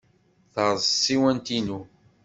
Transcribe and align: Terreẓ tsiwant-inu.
Terreẓ 0.53 0.83
tsiwant-inu. 1.01 1.79